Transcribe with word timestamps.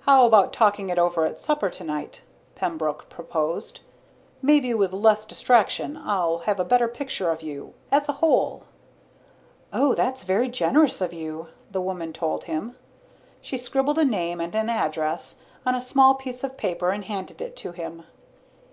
"How 0.00 0.26
about 0.26 0.52
talking 0.52 0.88
it 0.88 0.98
over 0.98 1.24
at 1.24 1.38
supper 1.38 1.70
tonight?" 1.70 2.22
Pembroke 2.56 3.08
proposed. 3.08 3.78
"Maybe 4.42 4.74
with 4.74 4.92
less 4.92 5.24
distraction 5.24 5.96
I'll 5.96 6.38
have 6.38 6.58
a 6.58 6.64
better 6.64 6.88
picture 6.88 7.30
of 7.30 7.42
you 7.44 7.72
as 7.92 8.08
a 8.08 8.14
whole." 8.14 8.64
"Oh, 9.72 9.94
that's 9.94 10.24
very 10.24 10.48
generous 10.48 11.00
of 11.00 11.12
you," 11.12 11.46
the 11.70 11.80
woman 11.80 12.12
told 12.12 12.42
him. 12.50 12.74
She 13.40 13.56
scribbled 13.56 14.00
a 14.00 14.04
name 14.04 14.40
and 14.40 14.52
an 14.56 14.68
address 14.68 15.38
on 15.64 15.76
a 15.76 15.80
small 15.80 16.16
piece 16.16 16.42
of 16.42 16.56
paper 16.56 16.90
and 16.90 17.04
handed 17.04 17.40
it 17.40 17.54
to 17.58 17.70
him. 17.70 18.02